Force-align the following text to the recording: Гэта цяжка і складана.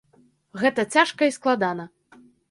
Гэта 0.61 0.85
цяжка 0.95 1.21
і 1.31 1.35
складана. 1.35 1.85